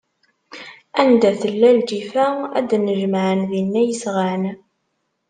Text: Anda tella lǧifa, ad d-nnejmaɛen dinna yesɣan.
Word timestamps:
Anda 1.01 1.29
tella 1.41 1.69
lǧifa, 1.79 2.27
ad 2.57 2.65
d-nnejmaɛen 2.69 3.41
dinna 3.51 3.81
yesɣan. 3.87 4.43